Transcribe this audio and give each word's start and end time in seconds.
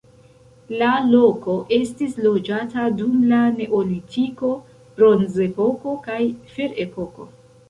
La 0.77 0.93
loko 1.09 1.57
estis 1.77 2.15
loĝata 2.27 2.85
dum 3.01 3.19
la 3.33 3.43
neolitiko, 3.59 4.51
bronzepoko 4.97 5.95
kaj 6.09 6.19
ferepoko. 6.57 7.31